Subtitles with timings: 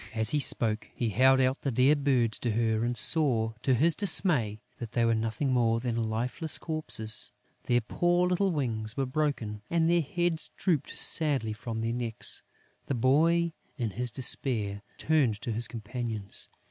[0.15, 3.93] As he spoke, he held out the dear birds to her and saw, to his
[3.95, 7.31] dismay, that they were nothing more than lifeless corpses:
[7.67, 12.41] their poor little wings were broken and their heads drooped sadly from their necks!
[12.87, 16.49] The boy, in his despair, turned to his companions.